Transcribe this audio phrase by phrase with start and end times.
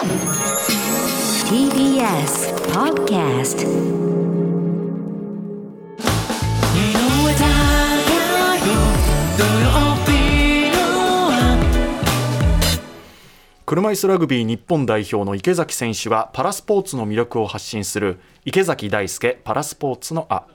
[0.00, 0.08] TBS
[2.72, 3.66] Podcast
[13.66, 20.46] 車椅子ラグビー日本代表の池崎選手がパラスポーツの魅力を発信する池崎大輔パラスポーツのあ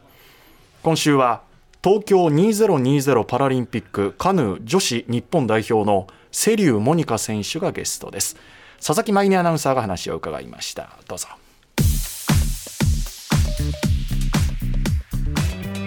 [0.82, 1.44] 今週は
[1.84, 8.36] 東京2020パラリンピックカヌー女子日本代表の瀬立モニカ選手がゲストです。
[8.78, 10.90] 佐々木舞音アナウンサーが話を伺いました。
[11.08, 11.28] どうぞ。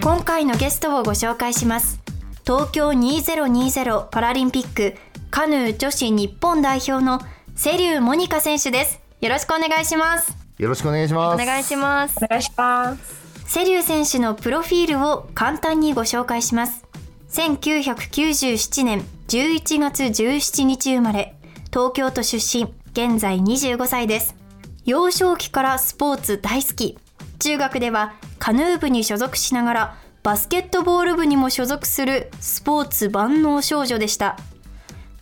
[0.01, 1.99] 今回のゲストをご紹介します。
[2.45, 4.95] 東京2020パラリンピック
[5.29, 7.19] カヌー女子日本代表の
[7.55, 8.99] 瀬立モニカ選手です。
[9.21, 10.35] よろしくお願いします。
[10.57, 11.43] よろしくお願いします。
[11.43, 12.17] お願いします。
[12.23, 13.29] お願いします。
[13.45, 16.85] 瀬立選手のプロフィールを簡単にご紹介します。
[17.29, 21.35] 1997年11月17日生まれ
[21.71, 24.35] 東京都出身現在25歳です。
[24.83, 26.97] 幼少期からスポーツ大好き。
[27.39, 34.37] 中学ではカヌー部に所属しながらバスケットボール部にも所属するスポーツ万能少女でした。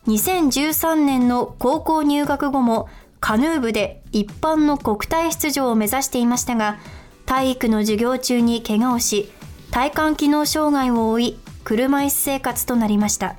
[0.08, 6.80] 2013年の高校入学後もカヌー部で一般の国体出場を目指していましたが
[7.28, 9.32] 体育の授業中に怪我をし
[9.70, 13.36] 体幹機能障害を負い車椅子生活となりました。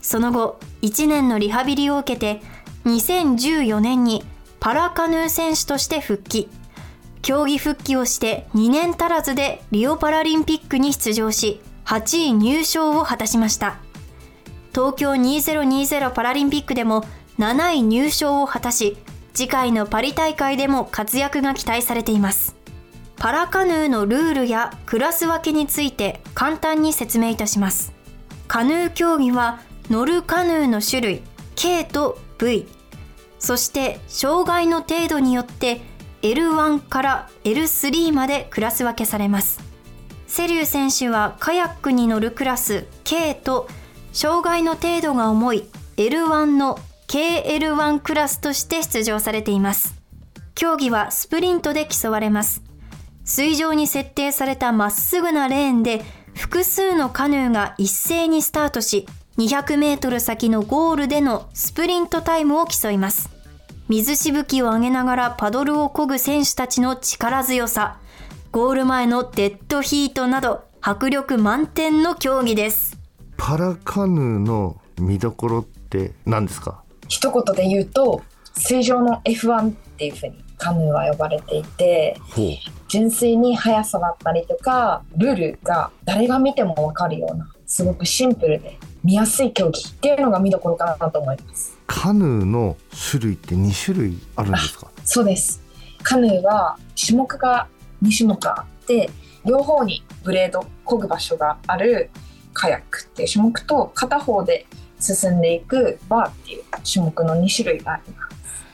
[0.00, 2.53] その後1年のリハビリを受けて
[2.84, 4.24] 2014年に
[4.60, 6.48] パラカヌー選手として復帰。
[7.22, 13.78] 競技復帰をして2年足らずでリオパラリンピックに出場し8位入賞を果たしました。
[14.74, 17.04] 東京2020パラリンピックでも
[17.38, 18.96] 7位入賞を果たし
[19.32, 22.56] 次回のパリ大会でも活躍が期待されています。
[23.16, 27.94] パラカヌーのルールやクラス分けについて簡単に説明いたします。
[28.48, 31.22] カヌー競技は乗るカヌーの種類
[31.56, 32.66] K と V
[33.38, 35.80] そして障害の程度によって
[36.22, 39.60] L1 から L3 までクラス分けされます。
[40.26, 43.68] 瀬立選手はカヤックに乗るクラス K と
[44.12, 45.64] 障害の程度が重い
[45.96, 46.78] L1 の
[47.08, 49.94] KL1 クラスとして出場されています。
[50.54, 52.62] 競技はスプリントで競われます。
[53.24, 56.02] 水上に設定されたまっすぐなレーンで
[56.34, 59.06] 複数のカヌーが一斉にスタートし
[59.36, 63.30] 200メートル先のゴールでのスプリントタイムを競います
[63.88, 67.98] 水しぶきを上げながらパドルを漕ぐ選手たちの力強さ
[68.52, 72.96] ゴール前のデッドヒートなど迫力満点の競技です
[73.36, 76.84] パラカヌーの見どころって何ですか？
[77.08, 78.22] 一言で言うと、
[78.54, 82.16] 水上の F1 っていう風にカヌーは呼ばれていて。
[82.86, 91.76] 純粋に速さだったりとか、ルールが誰が見てもわかるような、すごくシンプルで見やすい競技っていうのが見どころかなと思います。
[91.86, 92.76] カヌーの
[93.10, 94.90] 種類って2種類あるんですか？
[95.04, 95.62] そうです。
[96.02, 97.68] カヌーは種目が
[98.02, 99.10] 2種目あって、
[99.44, 102.10] 両方にブレード、漕ぐ場所がある
[102.54, 104.66] カヤックっていう種目と、片方で
[104.98, 108.64] 進んでいくバーっていう種目の2種類があります。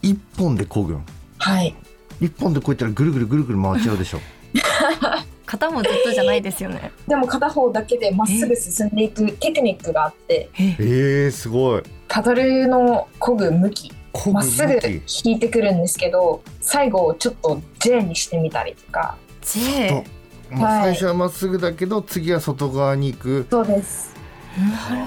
[0.00, 1.04] 一本で漕ぐん？
[1.38, 1.74] はい。
[2.20, 4.20] 一本で漕いたらぐるぐるぐるぐる回っちゃうでしょ。
[5.46, 6.92] 片もずっとじゃないですよね。
[7.06, 11.82] でも片方だけでまっすぐ進んでいくテクニックがあって、えー、すごい。
[12.08, 13.92] パドルの漕ぐ向き、
[14.32, 14.78] まっすぐ
[15.24, 19.16] 引いてくるんですけど、最後ちょっと J にしてみたりとか。
[19.42, 20.04] J
[20.50, 20.82] まあ、はい。
[20.82, 23.46] 最初はまっすぐだけど次は外側に行く。
[23.50, 24.14] そうです。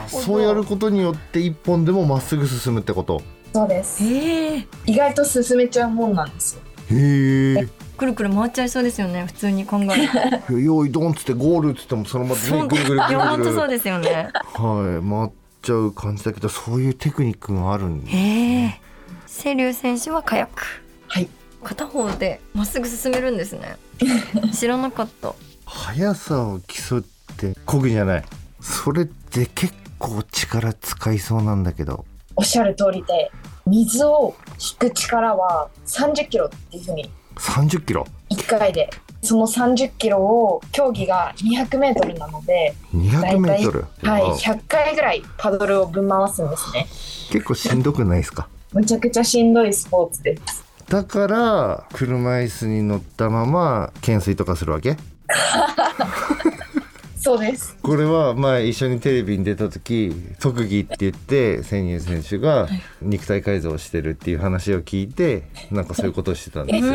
[0.08, 3.22] そうやることによって一本でもまっすぐ進むってこと？
[3.54, 4.04] そうです。
[4.04, 6.62] ええ意外と進めちゃうもんなんですよ。
[6.92, 7.68] へえ
[8.00, 14.30] くるくる回っちゃいそうですよね普通に考えると用意ドンっつってゴールっつってもそのままねぐるぐるぐるぐいや本当るそうですよね。
[14.54, 18.82] はい回っちゃう感じだけどそういうテクニックがあるんでへえ
[19.26, 20.64] 瀬立選手はカヤック。
[21.08, 21.30] はい。
[21.64, 23.78] 片方でまっすぐ進めるんですね。
[24.54, 25.34] 知らなかった。
[25.66, 27.02] 速さを競っ
[27.38, 28.24] て漕ぐじゃない。
[28.62, 32.06] それって結構力使いそうなんだけど。
[32.36, 33.32] おっしゃる通りで、
[33.66, 37.10] 水を引く力は30キロっていうふうに
[37.40, 38.90] 30キロ？1回で。
[39.22, 43.86] その30キロを競技が200メートルなので、200メートル？
[44.04, 46.88] はい、わ100回ぐらいパドルをぶん回すんですね。
[47.30, 48.48] 結構しんどくないですか？
[48.72, 50.64] むちゃくちゃしんどいスポーツです。
[50.88, 54.96] だから車椅子に乗ったまま懸垂とかするわけ？
[57.20, 57.76] そうです。
[57.82, 62.70] これは前一緒にテレビに出た時特技って言って千人選手が
[63.02, 66.94] 肉体改造をしてるっていう話を聞いてなんかそういうことをしてたんですよ。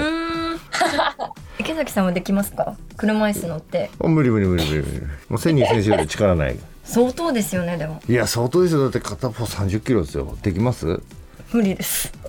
[1.58, 2.76] 池崎さんはできますか？
[2.96, 3.90] 車椅子乗って。
[4.02, 5.06] あ無理無理無理無理無理。
[5.28, 6.56] もう千人選手より力ない。
[6.84, 8.00] 相当ですよねでも。
[8.08, 8.80] いや相当ですよ。
[8.82, 10.36] だって片方30キロですよ。
[10.42, 11.00] できます？
[11.52, 12.12] 無理です。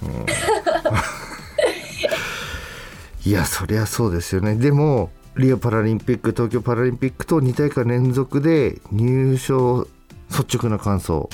[3.25, 4.55] いやそりゃそうですよね。
[4.55, 9.87] でもリオパラリンピック東京パラリンピックと2大会連続で入賞
[10.29, 11.29] 率直な感想。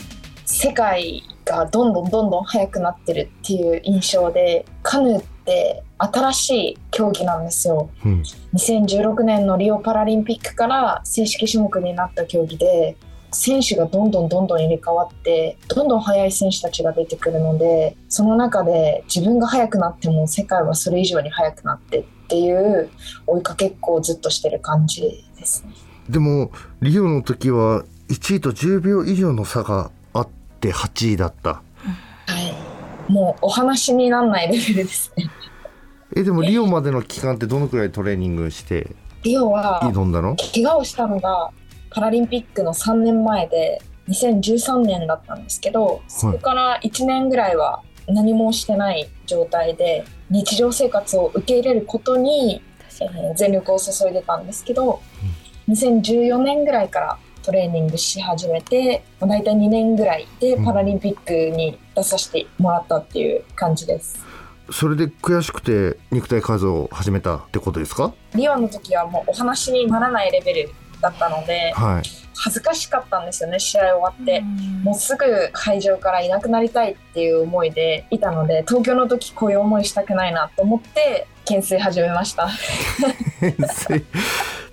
[0.46, 7.90] 世界がどんどんどんどん速くなってるっていう印象でカヌーって新しい競技なんですよ。
[8.04, 8.24] うん。
[8.54, 12.98] 2016年のリオパラリンピックから正式種目になった競技で
[13.32, 22.90] 選手がどんどんどんどん入れ替わってどんどん速い選手たちが出てくるのでその中で自分が速くなっても世界はそれ以上に速くなってっていう
[23.28, 25.72] 追いかけっこをずっとしてる感じですね。
[26.10, 26.52] でも
[26.82, 30.28] リオの時は1位と10秒以上の差があっ
[30.60, 31.50] て8位だった。
[31.50, 31.71] はい、
[33.12, 35.30] もうお話にならないレベルですね。
[36.16, 40.36] えでもリオまでの期間ってどのくらいトレーニングしてリオは挑んだの？
[40.54, 41.52] 怪我をしたのが
[41.90, 52.62] パラリンピックの3年前で2013年だったんですけどそこから1年ぐらいは何もしてない状態で日常生活を受け入れることに、
[53.00, 55.00] えー全力を注いでたんですけど、
[55.68, 64.20] 2014年ぐらいからトレーニングし始めてまあ大体2年ぐらいでパラリンピックに出させてもらったっていう感じです。
[64.72, 68.14] それで悔しくて肉体改造を始めたってことですか？
[68.36, 70.70] リオの時はもうお話にならないレベル
[71.02, 72.04] だったのではい。
[72.44, 74.42] 恥ずかしかったんですよね試合終わって。
[74.84, 82.48] もうすぐ会場からいなくなりたいっていう思いでいたので東京の時こういう思いしたくないなと思って懸垂始めました。
[83.42, 84.06] 懸垂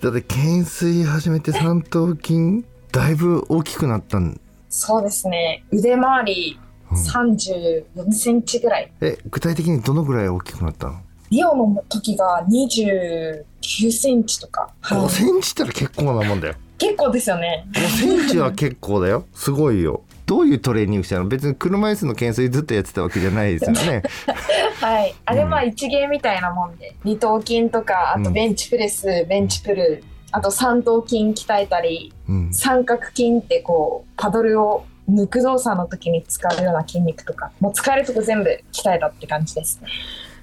[0.01, 5.65] だって懸垂始めて三頭筋だいぶ大きくなったん、そうですね。
[5.73, 6.59] 腕周り
[6.91, 6.97] うん。
[6.97, 8.93] 34センチぐらい。
[9.01, 11.01] え具体的にどのぐらい大きくなったの？
[11.31, 14.99] リオの時が29センチとか、はい。
[15.01, 16.55] 5センチったら結構なもんだよ。
[16.79, 17.67] 結構ですよね。
[17.73, 19.27] 5センチは結構だよ。
[19.35, 20.03] すごいよ。
[20.27, 21.27] どういうトレーニングしたの？
[21.27, 24.03] 別に車椅子の懸垂ずっとやってたわけじゃないですよね
[24.81, 25.15] はい。
[25.25, 25.51] あれうん。
[25.51, 26.95] まあ一芸みたいなもんで。
[27.05, 32.55] 二頭筋とかあとベンチプレス、ベンチプルあと三頭筋鍛えたりうん。
[32.55, 37.51] 三角筋ってこうパドルを抜く動作の時に使うような筋肉とか。
[37.61, 39.89] もう使えるとこ全部鍛えたって感じですね。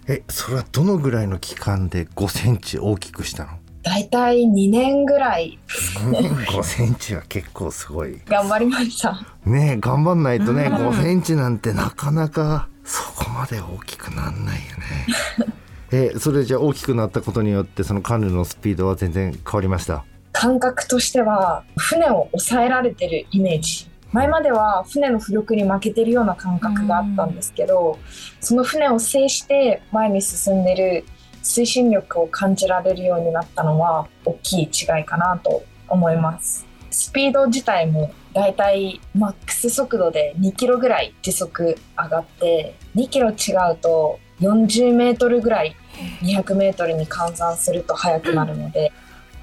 [0.07, 3.51] えそれはどのぐらいの期間で5センチ大きくしたの？
[3.83, 5.59] 大体2年ぐらい。
[5.67, 8.19] 5センチは結構すごい。
[8.25, 9.15] 頑張りました。
[9.45, 15.53] ねえ頑張んないとね5センチなんてなかなかそこまで大きくなんないよね。
[15.91, 20.03] えそれじゃあ大きくなったことによってそのカヌーのスピードは全然変わりました？
[20.31, 23.89] 感覚としては船を抑えられてるイメージ。
[24.11, 27.99] 前までは船の浮力に負けてるような感覚があったんですけど
[28.39, 31.05] その船を制して前に進んでる
[31.43, 36.65] 推進力を感じられるようになったのは大きい違いかなと思います。
[36.95, 43.33] スピード自体もだいたいマックス速度で2キロぐらい時速上がって2キロ違
[43.74, 45.75] うと40メートルぐらい
[46.21, 48.94] 200メートルに換算すると速くなるので、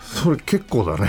[0.00, 1.08] それ結構だね。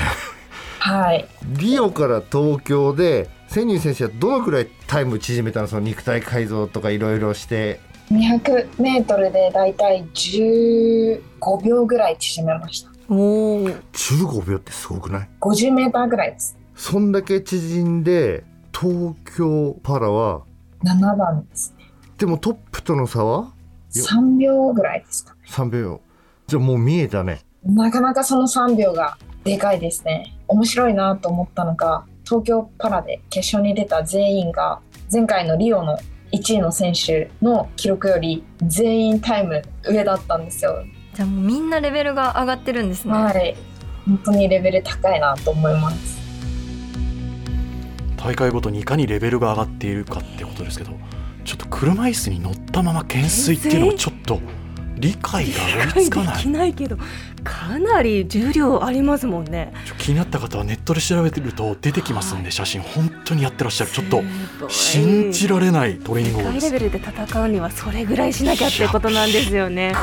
[0.80, 1.26] はい。
[1.48, 5.68] リオから東京で千人選手はどのくらいタイム縮めたの？
[5.68, 7.80] その肉体改造とかいろいろして。
[8.12, 12.93] 200メートルでだいたい15秒ぐらい縮めました。
[13.10, 16.58] おお15秒ってすごくない？50メーターぐらいです。
[16.76, 20.44] そんだけ縮んで東京パラは
[20.84, 21.92] 7番ですね。
[22.18, 23.54] でもトップとの差は？
[23.96, 25.36] よ3秒ぐらいですか。
[25.48, 26.02] 3秒
[26.48, 30.38] じゃあもう見えたねなかなかその3秒がでかいですね。
[30.48, 34.80] 面白いなと思ったのが、東京パラで決勝に出た全員が、
[35.12, 35.98] 前回のリオの
[36.32, 40.86] 1位の選手の記録より全員タイム上だったんですよ。
[41.16, 43.56] じゃあもうみんなレベルが上がってるんですね、はい。
[44.06, 46.24] 本当にレベル高いなと思います。
[48.24, 50.92] 大会ごとにいかにレベルが上がっているかってことですけど
[51.44, 54.40] ちょっと車椅子に乗ったまま懸垂っていうのはちょっと
[54.96, 55.60] 理解が
[55.96, 56.42] 追いつかでない。
[56.42, 56.98] きないけど
[57.44, 59.74] かなり重量ありますもんね。
[59.98, 63.92] 気になった方はネットで調べてると出てきますんで写真本当にやってらっしゃる。
[63.92, 64.24] ちょっと
[64.70, 69.94] 信じられないトレーニング世法です界レベルで戦うにはそれぐらいしなきゃってことなんですよね。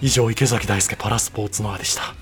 [0.00, 2.14] 以上池崎大輔パラスポーツノアでした